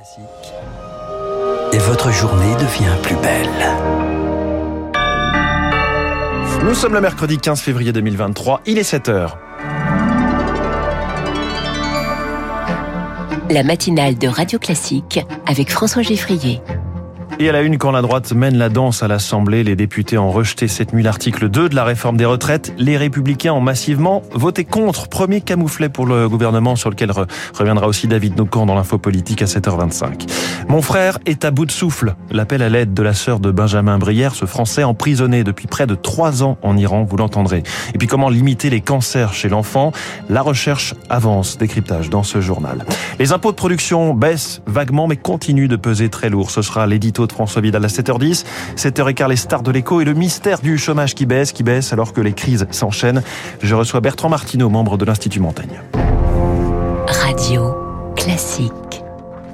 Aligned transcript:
Classique. 0.00 0.54
Et 1.74 1.78
votre 1.78 2.10
journée 2.10 2.54
devient 2.54 2.96
plus 3.02 3.16
belle. 3.16 3.48
Nous 6.64 6.74
sommes 6.74 6.94
le 6.94 7.02
mercredi 7.02 7.36
15 7.36 7.60
février 7.60 7.92
2023, 7.92 8.62
il 8.64 8.78
est 8.78 8.90
7h. 8.90 9.32
La 13.50 13.62
matinale 13.62 14.16
de 14.16 14.28
Radio 14.28 14.58
Classique 14.58 15.20
avec 15.46 15.70
François 15.70 16.00
Geffrier. 16.00 16.62
Et 17.42 17.48
à 17.48 17.52
la 17.52 17.62
une, 17.62 17.78
quand 17.78 17.90
la 17.90 18.02
droite 18.02 18.34
mène 18.34 18.58
la 18.58 18.68
danse 18.68 19.02
à 19.02 19.08
l'Assemblée, 19.08 19.64
les 19.64 19.74
députés 19.74 20.18
ont 20.18 20.30
rejeté 20.30 20.68
cette 20.68 20.92
nuit 20.92 21.02
l'article 21.02 21.48
2 21.48 21.70
de 21.70 21.74
la 21.74 21.84
réforme 21.84 22.18
des 22.18 22.26
retraites. 22.26 22.74
Les 22.76 22.98
républicains 22.98 23.54
ont 23.54 23.62
massivement 23.62 24.20
voté 24.34 24.66
contre. 24.66 25.08
Premier 25.08 25.40
camouflet 25.40 25.88
pour 25.88 26.04
le 26.04 26.28
gouvernement 26.28 26.76
sur 26.76 26.90
lequel 26.90 27.10
reviendra 27.54 27.86
aussi 27.88 28.08
David 28.08 28.36
Nocan 28.36 28.66
dans 28.66 28.74
l'info 28.74 28.98
politique 28.98 29.40
à 29.40 29.46
7h25. 29.46 30.30
Mon 30.68 30.82
frère 30.82 31.18
est 31.24 31.46
à 31.46 31.50
bout 31.50 31.64
de 31.64 31.70
souffle. 31.70 32.14
L'appel 32.30 32.60
à 32.60 32.68
l'aide 32.68 32.92
de 32.92 33.02
la 33.02 33.14
sœur 33.14 33.40
de 33.40 33.50
Benjamin 33.50 33.96
Brière, 33.96 34.34
ce 34.34 34.44
Français 34.44 34.84
emprisonné 34.84 35.42
depuis 35.42 35.66
près 35.66 35.86
de 35.86 35.94
trois 35.94 36.42
ans 36.42 36.58
en 36.60 36.76
Iran, 36.76 37.04
vous 37.04 37.16
l'entendrez. 37.16 37.62
Et 37.94 37.98
puis 37.98 38.06
comment 38.06 38.28
limiter 38.28 38.68
les 38.68 38.82
cancers 38.82 39.32
chez 39.32 39.48
l'enfant? 39.48 39.92
La 40.28 40.42
recherche 40.42 40.94
avance. 41.08 41.56
Décryptage 41.56 42.10
dans 42.10 42.22
ce 42.22 42.42
journal. 42.42 42.84
Les 43.18 43.32
impôts 43.32 43.52
de 43.52 43.56
production 43.56 44.12
baissent 44.12 44.60
vaguement 44.66 45.08
mais 45.08 45.16
continuent 45.16 45.68
de 45.68 45.76
peser 45.76 46.10
très 46.10 46.28
lourd. 46.28 46.50
Ce 46.50 46.60
sera 46.60 46.86
l'édito 46.86 47.28
François 47.30 47.62
Vidal 47.62 47.84
à 47.84 47.88
7h10. 47.88 48.44
7h15, 48.76 49.28
les 49.28 49.36
stars 49.36 49.62
de 49.62 49.70
l'écho 49.70 50.00
et 50.00 50.04
le 50.04 50.14
mystère 50.14 50.60
du 50.60 50.78
chômage 50.78 51.14
qui 51.14 51.26
baisse, 51.26 51.52
qui 51.52 51.62
baisse 51.62 51.92
alors 51.92 52.12
que 52.12 52.20
les 52.20 52.32
crises 52.32 52.66
s'enchaînent. 52.70 53.22
Je 53.62 53.74
reçois 53.74 54.00
Bertrand 54.00 54.28
Martineau, 54.28 54.68
membre 54.68 54.96
de 54.96 55.04
l'Institut 55.04 55.40
Montaigne. 55.40 55.80
Radio 57.06 57.74
classique. 58.16 58.89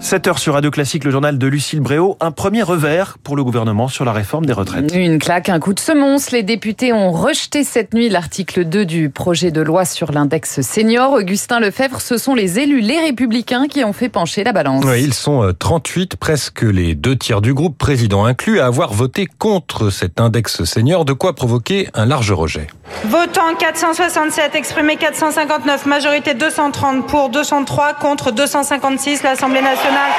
7 0.01 0.29
heures 0.29 0.39
sur 0.39 0.55
Radio 0.55 0.71
Classique, 0.71 1.05
le 1.05 1.11
journal 1.11 1.39
de 1.39 1.47
Lucille 1.47 1.81
Bréau. 1.81 2.17
Un 2.21 2.31
premier 2.31 2.63
revers 2.63 3.19
pour 3.19 3.35
le 3.35 3.43
gouvernement 3.43 3.89
sur 3.89 4.05
la 4.05 4.13
réforme 4.13 4.47
des 4.47 4.53
retraites. 4.53 4.95
Une 4.95 5.19
claque, 5.19 5.49
un 5.49 5.59
coup 5.59 5.75
de 5.75 5.81
semonce. 5.81 6.31
Les 6.31 6.43
députés 6.43 6.93
ont 6.93 7.11
rejeté 7.11 7.65
cette 7.65 7.93
nuit 7.93 8.09
l'article 8.09 8.65
2 8.65 8.85
du 8.85 9.11
projet 9.11 9.51
de 9.51 9.61
loi 9.61 9.85
sur 9.85 10.13
l'index 10.13 10.61
senior. 10.61 11.13
Augustin 11.13 11.59
Lefebvre, 11.59 12.01
ce 12.01 12.19
sont 12.19 12.35
les 12.35 12.61
élus, 12.61 12.81
les 12.81 13.01
républicains, 13.01 13.67
qui 13.69 13.83
ont 13.85 13.93
fait 13.93 14.09
pencher 14.09 14.45
la 14.45 14.53
balance. 14.53 14.85
Oui, 14.87 15.03
ils 15.03 15.15
sont 15.15 15.53
38, 15.59 16.15
euh, 16.15 16.17
presque 16.21 16.63
les 16.63 16.95
deux 16.95 17.17
tiers 17.17 17.41
du 17.41 17.53
groupe, 17.53 17.77
président 17.77 18.25
inclus, 18.25 18.61
à 18.61 18.67
avoir 18.67 18.93
voté 18.93 19.27
contre 19.27 19.91
cet 19.91 20.21
index 20.21 20.65
senior, 20.65 21.05
de 21.05 21.15
quoi 21.15 21.35
provoquer 21.35 21.89
un 21.95 22.07
large 22.07 22.31
rejet. 22.33 22.69
Votant 23.05 23.55
467, 23.59 24.55
exprimé 24.55 24.97
459, 24.97 25.87
majorité 25.87 26.35
230 26.35 27.07
pour 27.07 27.29
203, 27.29 27.95
contre 27.95 28.31
256, 28.31 29.23
l'Assemblée 29.23 29.63
nationale 29.63 30.11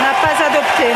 n'a 0.00 0.12
pas 0.20 0.44
adopté. 0.46 0.94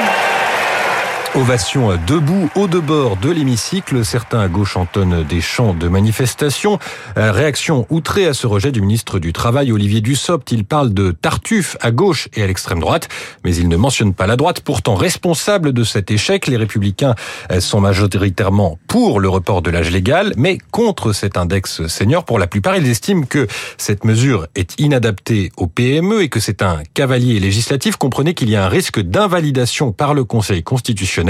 Ovation 1.34 1.98
debout, 2.06 2.50
au 2.56 2.66
debord 2.66 3.16
de 3.16 3.30
l'hémicycle. 3.30 4.04
Certains 4.04 4.40
à 4.40 4.48
gauche 4.48 4.76
entonnent 4.76 5.24
des 5.24 5.40
chants 5.40 5.72
de 5.72 5.88
manifestation. 5.88 6.78
Euh, 7.16 7.32
réaction 7.32 7.86
outrée 7.88 8.26
à 8.26 8.34
ce 8.34 8.46
rejet 8.46 8.70
du 8.70 8.82
ministre 8.82 9.18
du 9.18 9.32
Travail, 9.32 9.72
Olivier 9.72 10.02
Dussopt. 10.02 10.52
Il 10.52 10.66
parle 10.66 10.92
de 10.92 11.10
Tartuffe 11.10 11.78
à 11.80 11.90
gauche 11.90 12.28
et 12.34 12.42
à 12.42 12.46
l'extrême 12.46 12.80
droite, 12.80 13.08
mais 13.44 13.56
il 13.56 13.68
ne 13.68 13.76
mentionne 13.78 14.12
pas 14.12 14.26
la 14.26 14.36
droite, 14.36 14.60
pourtant 14.60 14.94
responsable 14.94 15.72
de 15.72 15.84
cet 15.84 16.10
échec. 16.10 16.48
Les 16.48 16.58
républicains 16.58 17.14
euh, 17.50 17.60
sont 17.60 17.80
majoritairement 17.80 18.78
pour 18.86 19.18
le 19.18 19.30
report 19.30 19.62
de 19.62 19.70
l'âge 19.70 19.90
légal, 19.90 20.34
mais 20.36 20.58
contre 20.70 21.14
cet 21.14 21.38
index 21.38 21.86
senior. 21.86 22.26
Pour 22.26 22.38
la 22.38 22.46
plupart, 22.46 22.76
ils 22.76 22.86
estiment 22.86 23.24
que 23.24 23.46
cette 23.78 24.04
mesure 24.04 24.48
est 24.54 24.78
inadaptée 24.78 25.50
au 25.56 25.66
PME 25.66 26.24
et 26.24 26.28
que 26.28 26.40
c'est 26.40 26.60
un 26.60 26.82
cavalier 26.92 27.40
législatif. 27.40 27.96
Comprenez 27.96 28.34
qu'il 28.34 28.50
y 28.50 28.56
a 28.56 28.66
un 28.66 28.68
risque 28.68 29.00
d'invalidation 29.00 29.92
par 29.92 30.12
le 30.12 30.24
Conseil 30.24 30.62
constitutionnel 30.62 31.21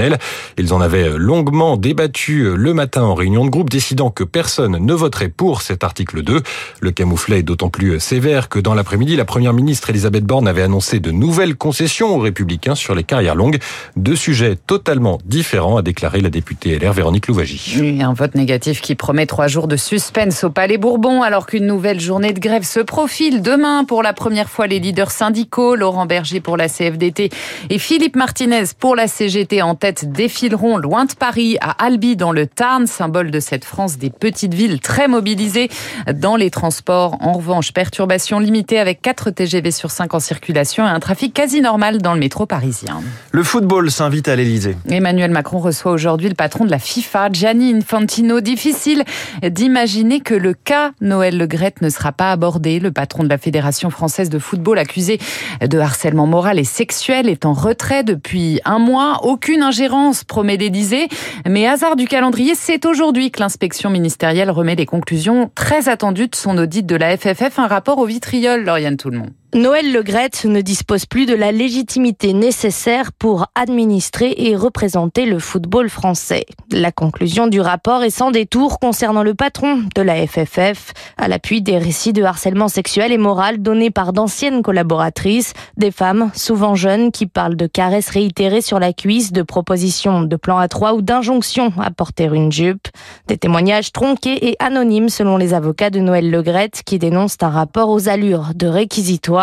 ils 0.57 0.73
en 0.73 0.81
avaient 0.81 1.17
longuement 1.17 1.77
débattu 1.77 2.55
le 2.55 2.73
matin 2.73 3.03
en 3.03 3.15
réunion 3.15 3.45
de 3.45 3.49
groupe, 3.49 3.69
décidant 3.69 4.09
que 4.09 4.23
personne 4.23 4.77
ne 4.77 4.93
voterait 4.93 5.29
pour 5.29 5.61
cet 5.61 5.83
article 5.83 6.23
2. 6.23 6.41
Le 6.79 6.91
camouflet 6.91 7.39
est 7.39 7.43
d'autant 7.43 7.69
plus 7.69 7.99
sévère 7.99 8.49
que 8.49 8.59
dans 8.59 8.73
l'après-midi, 8.73 9.15
la 9.15 9.25
première 9.25 9.53
ministre 9.53 9.89
Elisabeth 9.89 10.23
Borne 10.23 10.47
avait 10.47 10.61
annoncé 10.61 10.99
de 10.99 11.11
nouvelles 11.11 11.55
concessions 11.55 12.15
aux 12.15 12.19
républicains 12.19 12.75
sur 12.75 12.95
les 12.95 13.03
carrières 13.03 13.35
longues. 13.35 13.59
Deux 13.95 14.15
sujets 14.15 14.55
totalement 14.55 15.19
différents, 15.25 15.77
a 15.77 15.81
déclaré 15.81 16.21
la 16.21 16.29
députée 16.29 16.77
LR 16.77 16.93
Véronique 16.93 17.27
Louvagie. 17.27 18.01
un 18.01 18.13
vote 18.13 18.35
négatif 18.35 18.81
qui 18.81 18.95
promet 18.95 19.25
trois 19.25 19.47
jours 19.47 19.67
de 19.67 19.75
suspense 19.75 20.43
au 20.43 20.49
Palais 20.49 20.77
Bourbon, 20.77 21.21
alors 21.21 21.45
qu'une 21.45 21.65
nouvelle 21.65 21.99
journée 21.99 22.33
de 22.33 22.39
grève 22.39 22.63
se 22.63 22.79
profile 22.79 23.41
demain 23.41 23.85
pour 23.85 24.03
la 24.03 24.13
première 24.13 24.49
fois 24.49 24.67
les 24.67 24.79
leaders 24.79 25.11
syndicaux, 25.11 25.75
Laurent 25.75 26.05
Berger 26.05 26.39
pour 26.39 26.57
la 26.57 26.69
CFDT 26.69 27.29
et 27.69 27.79
Philippe 27.79 28.15
Martinez 28.15 28.65
pour 28.79 28.95
la 28.95 29.07
CGT 29.07 29.61
en 29.61 29.75
défileront 29.91 30.77
loin 30.77 31.05
de 31.05 31.13
Paris 31.13 31.57
à 31.61 31.71
Albi 31.83 32.15
dans 32.15 32.31
le 32.31 32.47
Tarn, 32.47 32.87
symbole 32.87 33.31
de 33.31 33.39
cette 33.39 33.65
France 33.65 33.97
des 33.97 34.09
petites 34.09 34.53
villes 34.53 34.79
très 34.79 35.07
mobilisées 35.07 35.69
dans 36.13 36.35
les 36.35 36.49
transports. 36.49 37.17
En 37.19 37.33
revanche, 37.33 37.73
perturbations 37.73 38.39
limitées 38.39 38.79
avec 38.79 39.01
4 39.01 39.31
TGV 39.31 39.71
sur 39.71 39.91
5 39.91 40.13
en 40.13 40.19
circulation 40.19 40.85
et 40.85 40.89
un 40.89 40.99
trafic 40.99 41.33
quasi 41.33 41.61
normal 41.61 42.01
dans 42.01 42.13
le 42.13 42.19
métro 42.19 42.45
parisien. 42.45 43.01
Le 43.31 43.43
football 43.43 43.91
s'invite 43.91 44.27
à 44.27 44.35
l'Elysée. 44.35 44.77
Emmanuel 44.89 45.31
Macron 45.31 45.59
reçoit 45.59 45.91
aujourd'hui 45.91 46.29
le 46.29 46.35
patron 46.35 46.65
de 46.65 46.71
la 46.71 46.79
FIFA, 46.79 47.29
Gianni 47.31 47.73
Infantino. 47.73 48.39
Difficile 48.39 49.03
d'imaginer 49.41 50.21
que 50.21 50.33
le 50.33 50.53
cas 50.53 50.91
Noël 51.01 51.37
Legrette 51.37 51.81
ne 51.81 51.89
sera 51.89 52.11
pas 52.11 52.31
abordé. 52.31 52.79
Le 52.79 52.91
patron 52.91 53.23
de 53.23 53.29
la 53.29 53.37
Fédération 53.37 53.89
française 53.89 54.29
de 54.29 54.39
football 54.39 54.77
accusé 54.77 55.19
de 55.61 55.79
harcèlement 55.79 56.27
moral 56.27 56.59
et 56.59 56.63
sexuel 56.63 57.27
est 57.27 57.45
en 57.45 57.53
retrait 57.53 58.03
depuis 58.03 58.61
un 58.65 58.79
mois. 58.79 59.21
Aucune 59.23 59.63
ingérence, 59.73 60.23
promet. 60.23 60.53
Mais 61.47 61.65
hasard 61.67 61.95
du 61.95 62.07
calendrier, 62.07 62.53
c'est 62.53 62.85
aujourd'hui 62.85 63.31
que 63.31 63.39
l'inspection 63.39 63.89
ministérielle 63.89 64.51
remet 64.51 64.75
les 64.75 64.85
conclusions 64.85 65.49
très 65.55 65.89
attendues 65.89 66.27
de 66.27 66.35
son 66.35 66.59
audit 66.59 66.85
de 66.85 66.95
la 66.95 67.17
FFF, 67.17 67.57
un 67.57 67.65
rapport 67.65 67.97
au 67.97 68.05
vitriol, 68.05 68.63
Lauriane 68.63 68.97
Tout-le-Monde. 68.97 69.31
Noël 69.55 69.93
Legrette 69.93 70.45
ne 70.45 70.61
dispose 70.61 71.05
plus 71.05 71.27
de 71.27 71.35
la 71.35 71.51
légitimité 71.51 72.33
nécessaire 72.33 73.11
pour 73.13 73.45
administrer 73.53 74.33
et 74.35 74.55
représenter 74.55 75.27
le 75.27 75.37
football 75.37 75.89
français. 75.89 76.47
La 76.71 76.91
conclusion 76.91 77.45
du 77.45 77.61
rapport 77.61 78.01
est 78.01 78.09
sans 78.09 78.31
détour 78.31 78.79
concernant 78.79 79.21
le 79.21 79.35
patron 79.35 79.83
de 79.95 80.01
la 80.01 80.25
FFF, 80.25 80.93
à 81.17 81.27
l'appui 81.27 81.61
des 81.61 81.77
récits 81.77 82.13
de 82.13 82.23
harcèlement 82.23 82.67
sexuel 82.67 83.11
et 83.11 83.19
moral 83.19 83.61
donnés 83.61 83.91
par 83.91 84.11
d'anciennes 84.11 84.63
collaboratrices, 84.63 85.53
des 85.77 85.91
femmes, 85.91 86.31
souvent 86.33 86.73
jeunes, 86.73 87.11
qui 87.11 87.27
parlent 87.27 87.55
de 87.55 87.67
caresses 87.67 88.09
réitérées 88.09 88.61
sur 88.61 88.79
la 88.79 88.91
cuisse, 88.91 89.33
de 89.33 89.43
propositions 89.43 90.23
de 90.23 90.35
plan 90.35 90.57
à 90.57 90.67
trois 90.67 90.95
ou 90.95 91.03
d'injonctions 91.03 91.73
à 91.79 91.91
porter 91.91 92.25
une 92.25 92.51
jupe. 92.51 92.87
Des 93.27 93.37
témoignages 93.37 93.91
tronqués 93.91 94.49
et 94.49 94.55
anonymes 94.57 95.09
selon 95.09 95.37
les 95.37 95.53
avocats 95.53 95.91
de 95.91 95.99
Noël 95.99 96.31
Legrette 96.31 96.81
qui 96.83 96.97
dénoncent 96.97 97.37
un 97.41 97.49
rapport 97.49 97.89
aux 97.89 98.09
allures 98.09 98.53
de 98.55 98.65
réquisitoire 98.65 99.42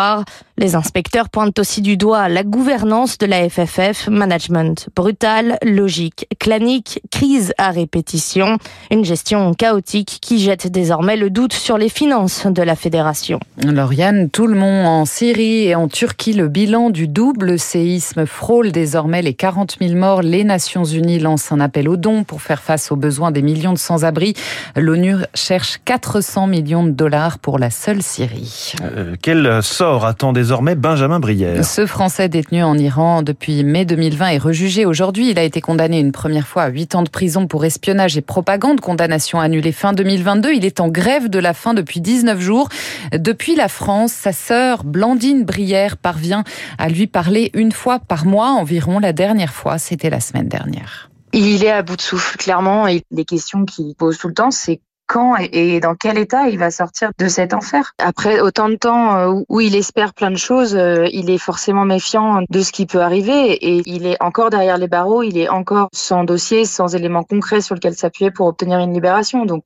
les 0.61 0.75
inspecteurs 0.75 1.29
pointent 1.29 1.57
aussi 1.57 1.81
du 1.81 1.97
doigt 1.97 2.29
la 2.29 2.43
gouvernance 2.43 3.17
de 3.17 3.25
la 3.25 3.49
FFF, 3.49 4.09
management 4.09 4.89
brutal, 4.95 5.57
logique, 5.63 6.27
clanique, 6.39 7.01
crise 7.09 7.51
à 7.57 7.71
répétition, 7.71 8.57
une 8.91 9.03
gestion 9.03 9.55
chaotique 9.55 10.19
qui 10.21 10.39
jette 10.39 10.67
désormais 10.67 11.17
le 11.17 11.31
doute 11.31 11.53
sur 11.53 11.79
les 11.79 11.89
finances 11.89 12.45
de 12.45 12.61
la 12.61 12.75
fédération. 12.75 13.39
Lauriane, 13.63 14.29
tout 14.29 14.45
le 14.45 14.55
monde 14.55 14.85
en 14.85 15.05
Syrie 15.05 15.67
et 15.67 15.75
en 15.75 15.87
Turquie, 15.87 16.33
le 16.33 16.47
bilan 16.47 16.89
du 16.91 17.07
double 17.07 17.57
séisme 17.57 18.25
frôle 18.25 18.71
désormais 18.71 19.23
les 19.23 19.33
40 19.33 19.77
000 19.81 19.95
morts. 19.95 20.21
Les 20.21 20.43
Nations 20.43 20.85
Unies 20.85 21.19
lancent 21.19 21.51
un 21.51 21.59
appel 21.59 21.89
aux 21.89 21.97
dons 21.97 22.23
pour 22.23 22.41
faire 22.41 22.61
face 22.61 22.91
aux 22.91 22.95
besoins 22.95 23.31
des 23.31 23.41
millions 23.41 23.73
de 23.73 23.79
sans-abri. 23.79 24.35
L'ONU 24.75 25.15
cherche 25.33 25.79
400 25.85 26.47
millions 26.47 26.83
de 26.83 26.91
dollars 26.91 27.39
pour 27.39 27.57
la 27.57 27.71
seule 27.71 28.03
Syrie. 28.03 28.73
Euh, 28.83 29.15
quel 29.21 29.63
sort 29.63 29.90
attend 29.99 30.33
désormais 30.33 30.75
Benjamin 30.75 31.19
Brière. 31.19 31.65
Ce 31.65 31.85
Français 31.85 32.29
détenu 32.29 32.63
en 32.63 32.77
Iran 32.77 33.21
depuis 33.21 33.63
mai 33.63 33.85
2020 33.85 34.29
est 34.29 34.37
rejugé 34.37 34.85
aujourd'hui. 34.85 35.29
Il 35.31 35.37
a 35.37 35.43
été 35.43 35.59
condamné 35.59 35.99
une 35.99 36.11
première 36.11 36.47
fois 36.47 36.63
à 36.63 36.69
8 36.69 36.95
ans 36.95 37.03
de 37.03 37.09
prison 37.09 37.47
pour 37.47 37.65
espionnage 37.65 38.17
et 38.17 38.21
propagande, 38.21 38.79
condamnation 38.79 39.39
annulée 39.39 39.71
fin 39.71 39.93
2022. 39.93 40.53
Il 40.53 40.65
est 40.65 40.79
en 40.79 40.87
grève 40.87 41.29
de 41.29 41.39
la 41.39 41.53
faim 41.53 41.73
depuis 41.73 41.99
19 41.99 42.39
jours. 42.39 42.69
Depuis 43.11 43.55
la 43.55 43.67
France, 43.67 44.13
sa 44.13 44.31
sœur 44.31 44.83
Blandine 44.83 45.43
Brière 45.43 45.97
parvient 45.97 46.43
à 46.77 46.87
lui 46.87 47.07
parler 47.07 47.51
une 47.53 47.71
fois 47.71 47.99
par 47.99 48.25
mois 48.25 48.51
environ. 48.51 48.99
La 48.99 49.13
dernière 49.13 49.53
fois, 49.53 49.77
c'était 49.77 50.09
la 50.09 50.21
semaine 50.21 50.47
dernière. 50.47 51.09
Il 51.33 51.63
est 51.63 51.71
à 51.71 51.81
bout 51.81 51.95
de 51.95 52.01
souffle, 52.01 52.37
clairement. 52.37 52.87
Et 52.87 53.03
les 53.11 53.25
questions 53.25 53.65
qu'il 53.65 53.93
pose 53.95 54.17
tout 54.17 54.27
le 54.27 54.33
temps, 54.33 54.51
c'est 54.51 54.81
quand 55.11 55.35
et 55.37 55.81
dans 55.81 55.95
quel 55.95 56.17
état 56.17 56.47
il 56.47 56.57
va 56.57 56.71
sortir 56.71 57.11
de 57.19 57.27
cet 57.27 57.53
enfer. 57.53 57.93
Après 57.97 58.39
autant 58.39 58.69
de 58.69 58.75
temps 58.75 59.17
euh, 59.17 59.41
où 59.49 59.59
il 59.59 59.75
espère 59.75 60.13
plein 60.13 60.31
de 60.31 60.37
choses, 60.37 60.73
euh, 60.73 61.05
il 61.11 61.29
est 61.29 61.37
forcément 61.37 61.83
méfiant 61.83 62.43
de 62.49 62.61
ce 62.61 62.71
qui 62.71 62.85
peut 62.85 63.01
arriver 63.01 63.51
et 63.51 63.83
il 63.85 64.05
est 64.05 64.15
encore 64.23 64.49
derrière 64.49 64.77
les 64.77 64.87
barreaux, 64.87 65.21
il 65.21 65.37
est 65.37 65.49
encore 65.49 65.89
sans 65.91 66.23
dossier, 66.23 66.63
sans 66.63 66.95
éléments 66.95 67.23
concrets 67.23 67.59
sur 67.59 67.75
lequel 67.75 67.93
s'appuyer 67.93 68.31
pour 68.31 68.47
obtenir 68.47 68.79
une 68.79 68.93
libération. 68.93 69.45
Donc 69.45 69.65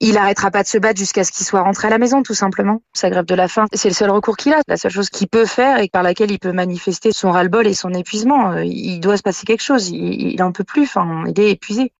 il 0.00 0.18
arrêtera 0.18 0.50
pas 0.50 0.64
de 0.64 0.68
se 0.68 0.78
battre 0.78 0.98
jusqu'à 0.98 1.22
ce 1.22 1.30
qu'il 1.30 1.46
soit 1.46 1.60
rentré 1.60 1.86
à 1.86 1.90
la 1.90 1.98
maison, 1.98 2.24
tout 2.24 2.34
simplement. 2.34 2.82
Sa 2.92 3.10
grève 3.10 3.26
de 3.26 3.34
la 3.36 3.46
faim, 3.46 3.66
c'est 3.72 3.90
le 3.90 3.94
seul 3.94 4.10
recours 4.10 4.36
qu'il 4.36 4.52
a, 4.54 4.60
la 4.66 4.76
seule 4.76 4.90
chose 4.90 5.08
qu'il 5.08 5.28
peut 5.28 5.46
faire 5.46 5.78
et 5.78 5.88
par 5.88 6.02
laquelle 6.02 6.32
il 6.32 6.40
peut 6.40 6.52
manifester 6.52 7.12
son 7.12 7.30
ras-le-bol 7.30 7.66
et 7.68 7.74
son 7.74 7.90
épuisement. 7.90 8.56
Il 8.58 8.98
doit 8.98 9.18
se 9.18 9.22
passer 9.22 9.46
quelque 9.46 9.62
chose. 9.62 9.90
Il, 9.90 10.32
il 10.32 10.42
en 10.42 10.50
peut 10.50 10.64
plus. 10.64 10.84
Enfin, 10.84 11.24
il 11.28 11.38
est 11.38 11.50
épuisé. 11.50 11.92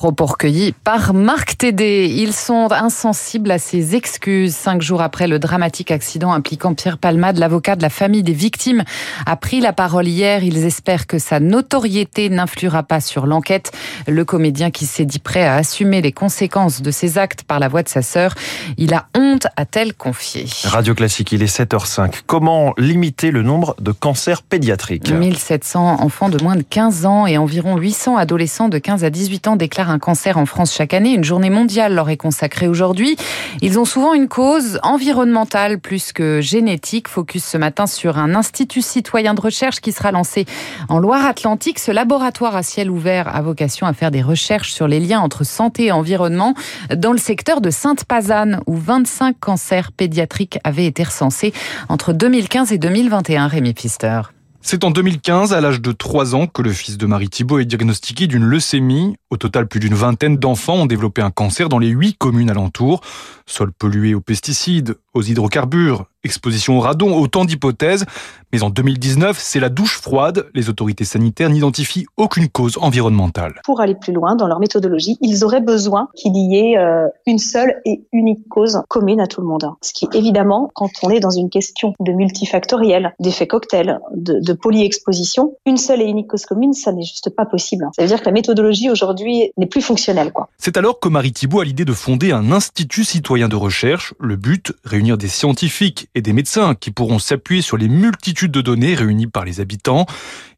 Propos 0.00 0.24
recueillis 0.24 0.72
par 0.72 1.12
Marc 1.12 1.58
Tédé. 1.58 2.10
Ils 2.10 2.32
sont 2.32 2.68
insensibles 2.72 3.50
à 3.50 3.58
ses 3.58 3.94
excuses. 3.96 4.54
Cinq 4.54 4.80
jours 4.80 5.02
après 5.02 5.28
le 5.28 5.38
dramatique 5.38 5.90
accident 5.90 6.32
impliquant 6.32 6.72
Pierre 6.72 6.96
Palmade, 6.96 7.36
l'avocat 7.36 7.76
de 7.76 7.82
la 7.82 7.90
famille 7.90 8.22
des 8.22 8.32
victimes 8.32 8.82
a 9.26 9.36
pris 9.36 9.60
la 9.60 9.74
parole 9.74 10.08
hier. 10.08 10.42
Ils 10.42 10.64
espèrent 10.64 11.06
que 11.06 11.18
sa 11.18 11.38
notoriété 11.38 12.30
n'influera 12.30 12.82
pas 12.82 13.02
sur 13.02 13.26
l'enquête. 13.26 13.72
Le 14.08 14.24
comédien 14.24 14.70
qui 14.70 14.86
s'est 14.86 15.04
dit 15.04 15.18
prêt 15.18 15.44
à 15.44 15.56
assumer 15.56 16.00
les 16.00 16.12
conséquences 16.12 16.80
de 16.80 16.90
ses 16.90 17.18
actes 17.18 17.42
par 17.42 17.58
la 17.58 17.68
voix 17.68 17.82
de 17.82 17.90
sa 17.90 18.00
sœur, 18.00 18.34
il 18.78 18.94
a 18.94 19.06
honte, 19.14 19.48
a-t-elle 19.56 19.92
confié. 19.92 20.46
Radio 20.64 20.94
Classique, 20.94 21.30
il 21.32 21.42
est 21.42 21.54
7h05. 21.54 22.22
Comment 22.26 22.72
limiter 22.78 23.30
le 23.30 23.42
nombre 23.42 23.76
de 23.78 23.92
cancers 23.92 24.40
pédiatriques? 24.40 25.12
1700 25.12 26.00
enfants 26.00 26.30
de 26.30 26.42
moins 26.42 26.56
de 26.56 26.62
15 26.62 27.04
ans 27.04 27.26
et 27.26 27.36
environ 27.36 27.76
800 27.76 28.16
adolescents 28.16 28.70
de 28.70 28.78
15 28.78 29.04
à 29.04 29.10
18 29.10 29.48
ans 29.48 29.56
déclarent 29.56 29.89
un 29.90 29.98
cancer 29.98 30.38
en 30.38 30.46
France 30.46 30.74
chaque 30.74 30.94
année. 30.94 31.12
Une 31.12 31.24
journée 31.24 31.50
mondiale 31.50 31.94
leur 31.94 32.08
est 32.08 32.16
consacrée 32.16 32.68
aujourd'hui. 32.68 33.16
Ils 33.60 33.78
ont 33.78 33.84
souvent 33.84 34.14
une 34.14 34.28
cause 34.28 34.80
environnementale 34.82 35.78
plus 35.78 36.12
que 36.12 36.40
génétique. 36.40 37.08
Focus 37.08 37.44
ce 37.44 37.58
matin 37.58 37.86
sur 37.86 38.18
un 38.18 38.34
institut 38.34 38.82
citoyen 38.82 39.34
de 39.34 39.40
recherche 39.40 39.80
qui 39.80 39.92
sera 39.92 40.12
lancé 40.12 40.46
en 40.88 40.98
Loire-Atlantique. 40.98 41.78
Ce 41.78 41.90
laboratoire 41.90 42.56
à 42.56 42.62
ciel 42.62 42.90
ouvert 42.90 43.34
a 43.34 43.42
vocation 43.42 43.86
à 43.86 43.92
faire 43.92 44.10
des 44.10 44.22
recherches 44.22 44.72
sur 44.72 44.88
les 44.88 45.00
liens 45.00 45.20
entre 45.20 45.44
santé 45.44 45.86
et 45.86 45.92
environnement 45.92 46.54
dans 46.94 47.12
le 47.12 47.18
secteur 47.18 47.60
de 47.60 47.70
Sainte-Pazanne 47.70 48.60
où 48.66 48.76
25 48.76 49.36
cancers 49.38 49.92
pédiatriques 49.92 50.58
avaient 50.64 50.86
été 50.86 51.02
recensés 51.02 51.52
entre 51.88 52.12
2015 52.12 52.72
et 52.72 52.78
2021. 52.78 53.48
Rémi 53.48 53.74
Pfister. 53.74 54.22
C'est 54.62 54.84
en 54.84 54.90
2015, 54.90 55.54
à 55.54 55.60
l'âge 55.62 55.80
de 55.80 55.90
3 55.90 56.34
ans, 56.34 56.46
que 56.46 56.60
le 56.60 56.72
fils 56.72 56.98
de 56.98 57.06
Marie 57.06 57.30
Thibault 57.30 57.60
est 57.60 57.64
diagnostiqué 57.64 58.26
d'une 58.26 58.44
leucémie. 58.44 59.16
Au 59.30 59.38
total, 59.38 59.66
plus 59.66 59.80
d'une 59.80 59.94
vingtaine 59.94 60.36
d'enfants 60.36 60.74
ont 60.74 60.86
développé 60.86 61.22
un 61.22 61.30
cancer 61.30 61.70
dans 61.70 61.78
les 61.78 61.88
huit 61.88 62.16
communes 62.18 62.50
alentours. 62.50 63.00
Sol 63.46 63.72
pollué 63.72 64.14
aux 64.14 64.20
pesticides, 64.20 64.96
aux 65.14 65.22
hydrocarbures, 65.22 66.09
exposition 66.24 66.78
au 66.78 66.80
radon, 66.80 67.16
autant 67.18 67.44
d'hypothèses. 67.44 68.04
Mais 68.52 68.62
en 68.62 68.70
2019, 68.70 69.38
c'est 69.38 69.60
la 69.60 69.68
douche 69.68 70.00
froide. 70.00 70.46
Les 70.54 70.68
autorités 70.68 71.04
sanitaires 71.04 71.50
n'identifient 71.50 72.06
aucune 72.16 72.48
cause 72.48 72.78
environnementale. 72.80 73.60
Pour 73.64 73.80
aller 73.80 73.94
plus 73.94 74.12
loin 74.12 74.34
dans 74.34 74.48
leur 74.48 74.58
méthodologie, 74.58 75.18
ils 75.20 75.44
auraient 75.44 75.60
besoin 75.60 76.08
qu'il 76.16 76.36
y 76.36 76.56
ait 76.56 76.78
euh, 76.78 77.06
une 77.26 77.38
seule 77.38 77.80
et 77.84 78.02
unique 78.12 78.48
cause 78.48 78.82
commune 78.88 79.20
à 79.20 79.26
tout 79.26 79.40
le 79.40 79.46
monde. 79.46 79.70
Ce 79.82 79.92
qui, 79.92 80.08
évidemment, 80.14 80.70
quand 80.74 80.90
on 81.02 81.10
est 81.10 81.20
dans 81.20 81.30
une 81.30 81.48
question 81.48 81.94
de 82.00 82.12
multifactoriel, 82.12 83.14
d'effet 83.20 83.46
cocktail, 83.46 84.00
de, 84.14 84.40
de 84.40 84.52
polyexposition, 84.52 85.54
une 85.64 85.76
seule 85.76 86.02
et 86.02 86.06
unique 86.06 86.28
cause 86.28 86.44
commune, 86.44 86.72
ça 86.72 86.92
n'est 86.92 87.02
juste 87.02 87.30
pas 87.30 87.46
possible. 87.46 87.88
Ça 87.94 88.02
veut 88.02 88.08
dire 88.08 88.20
que 88.20 88.26
la 88.26 88.32
méthodologie 88.32 88.90
aujourd'hui 88.90 89.52
n'est 89.56 89.66
plus 89.66 89.82
fonctionnelle. 89.82 90.32
C'est 90.58 90.76
alors 90.76 91.00
que 91.00 91.08
Marie 91.08 91.32
Thibault 91.32 91.60
a 91.60 91.64
l'idée 91.64 91.84
de 91.84 91.92
fonder 91.92 92.32
un 92.32 92.52
institut 92.52 93.04
citoyen 93.04 93.48
de 93.48 93.56
recherche. 93.56 94.14
Le 94.20 94.36
but, 94.36 94.72
réunir 94.84 95.18
des 95.18 95.28
scientifiques 95.28 96.08
et 96.14 96.22
des 96.22 96.32
médecins 96.32 96.74
qui 96.74 96.90
pourront 96.90 97.18
s'appuyer 97.18 97.62
sur 97.62 97.76
les 97.76 97.88
multitudes 97.88 98.52
de 98.52 98.60
données 98.60 98.94
réunies 98.94 99.26
par 99.26 99.44
les 99.44 99.60
habitants, 99.60 100.06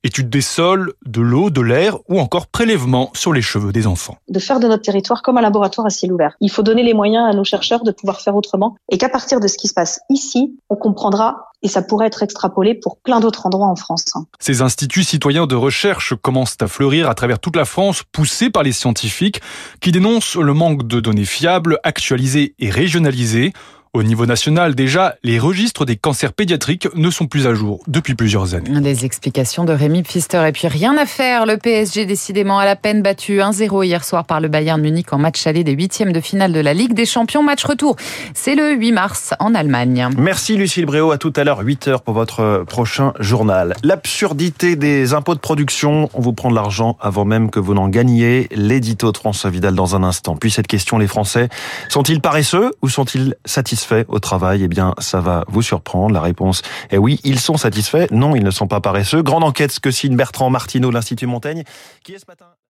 études 0.04 0.30
des 0.30 0.40
sols, 0.40 0.94
de 1.06 1.20
l'eau, 1.20 1.50
de 1.50 1.60
l'air 1.60 1.98
ou 2.08 2.20
encore 2.20 2.46
prélèvements 2.46 3.10
sur 3.14 3.32
les 3.32 3.42
cheveux 3.42 3.72
des 3.72 3.86
enfants. 3.86 4.16
De 4.28 4.38
faire 4.38 4.60
de 4.60 4.66
notre 4.66 4.82
territoire 4.82 5.22
comme 5.22 5.38
un 5.38 5.42
laboratoire 5.42 5.86
à 5.86 5.90
ciel 5.90 6.12
ouvert. 6.12 6.36
Il 6.40 6.50
faut 6.50 6.62
donner 6.62 6.82
les 6.82 6.94
moyens 6.94 7.28
à 7.30 7.36
nos 7.36 7.44
chercheurs 7.44 7.84
de 7.84 7.92
pouvoir 7.92 8.20
faire 8.20 8.34
autrement 8.34 8.76
et 8.90 8.98
qu'à 8.98 9.08
partir 9.08 9.40
de 9.40 9.48
ce 9.48 9.56
qui 9.56 9.68
se 9.68 9.74
passe 9.74 10.00
ici, 10.10 10.56
on 10.68 10.76
comprendra 10.76 11.52
et 11.62 11.68
ça 11.68 11.82
pourrait 11.82 12.08
être 12.08 12.22
extrapolé 12.22 12.74
pour 12.74 12.98
plein 12.98 13.20
d'autres 13.20 13.46
endroits 13.46 13.68
en 13.68 13.76
France. 13.76 14.04
Ces 14.40 14.62
instituts 14.62 15.04
citoyens 15.04 15.46
de 15.46 15.54
recherche 15.54 16.14
commencent 16.20 16.56
à 16.60 16.66
fleurir 16.66 17.08
à 17.08 17.14
travers 17.14 17.38
toute 17.38 17.56
la 17.56 17.64
France, 17.64 18.02
poussés 18.10 18.50
par 18.50 18.62
les 18.62 18.72
scientifiques 18.72 19.40
qui 19.80 19.92
dénoncent 19.92 20.36
le 20.36 20.54
manque 20.54 20.86
de 20.86 21.00
données 21.00 21.24
fiables, 21.24 21.78
actualisées 21.84 22.54
et 22.58 22.70
régionalisées. 22.70 23.52
Au 23.94 24.02
niveau 24.02 24.24
national, 24.24 24.74
déjà, 24.74 25.16
les 25.22 25.38
registres 25.38 25.84
des 25.84 25.96
cancers 25.96 26.32
pédiatriques 26.32 26.88
ne 26.94 27.10
sont 27.10 27.26
plus 27.26 27.46
à 27.46 27.52
jour 27.52 27.82
depuis 27.88 28.14
plusieurs 28.14 28.54
années. 28.54 28.80
Des 28.80 29.04
explications 29.04 29.66
de 29.66 29.74
Rémi 29.74 30.02
Pfister. 30.02 30.42
Et 30.48 30.52
puis 30.52 30.66
rien 30.66 30.96
à 30.96 31.04
faire, 31.04 31.44
le 31.44 31.58
PSG 31.58 32.06
décidément 32.06 32.58
à 32.58 32.64
la 32.64 32.74
peine 32.74 33.02
battu 33.02 33.40
1-0 33.40 33.84
hier 33.84 34.02
soir 34.02 34.24
par 34.24 34.40
le 34.40 34.48
Bayern 34.48 34.80
Munich 34.80 35.12
en 35.12 35.18
match 35.18 35.46
aller 35.46 35.62
des 35.62 35.72
huitièmes 35.72 36.14
de 36.14 36.20
finale 36.20 36.54
de 36.54 36.60
la 36.60 36.72
Ligue 36.72 36.94
des 36.94 37.04
Champions. 37.04 37.42
Match 37.42 37.64
retour, 37.64 37.96
c'est 38.32 38.54
le 38.54 38.72
8 38.72 38.92
mars 38.92 39.34
en 39.40 39.54
Allemagne. 39.54 40.08
Merci 40.16 40.56
Lucille 40.56 40.86
Bréau, 40.86 41.10
à 41.10 41.18
tout 41.18 41.34
à 41.36 41.44
l'heure 41.44 41.62
8h 41.62 42.00
pour 42.00 42.14
votre 42.14 42.64
prochain 42.66 43.12
journal. 43.20 43.74
L'absurdité 43.82 44.74
des 44.74 45.12
impôts 45.12 45.34
de 45.34 45.40
production, 45.40 46.08
on 46.14 46.22
vous 46.22 46.32
prend 46.32 46.48
de 46.48 46.54
l'argent 46.54 46.96
avant 46.98 47.26
même 47.26 47.50
que 47.50 47.60
vous 47.60 47.74
n'en 47.74 47.88
gagniez. 47.88 48.48
L'édito 48.52 49.12
de 49.12 49.18
François 49.18 49.50
Vidal 49.50 49.74
dans 49.74 49.96
un 49.96 50.02
instant. 50.02 50.34
Puis 50.34 50.50
cette 50.50 50.66
question, 50.66 50.96
les 50.96 51.08
Français 51.08 51.50
sont-ils 51.90 52.22
paresseux 52.22 52.70
ou 52.80 52.88
sont-ils 52.88 53.34
satisfaits? 53.44 53.81
Satisfaits 53.82 54.04
au 54.08 54.18
travail 54.18 54.62
Eh 54.62 54.68
bien, 54.68 54.94
ça 54.98 55.20
va 55.20 55.44
vous 55.48 55.62
surprendre. 55.62 56.14
La 56.14 56.20
réponse 56.20 56.62
est 56.90 56.98
oui, 56.98 57.20
ils 57.24 57.40
sont 57.40 57.56
satisfaits. 57.56 58.06
Non, 58.10 58.36
ils 58.36 58.44
ne 58.44 58.50
sont 58.50 58.68
pas 58.68 58.80
paresseux. 58.80 59.22
Grande 59.22 59.44
enquête, 59.44 59.72
ce 59.72 59.80
que 59.80 59.90
signe 59.90 60.16
Bertrand 60.16 60.50
Martineau 60.50 60.88
de 60.90 60.94
l'Institut 60.94 61.26
Montaigne, 61.26 61.64
qui 62.04 62.12
est 62.12 62.18
ce 62.18 62.26
matin 62.26 62.46